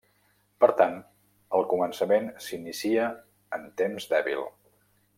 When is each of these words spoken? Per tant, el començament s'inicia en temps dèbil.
Per 0.63 0.69
tant, 0.79 0.95
el 1.59 1.67
començament 1.75 2.31
s'inicia 2.47 3.07
en 3.59 3.71
temps 3.83 4.09
dèbil. 4.17 4.47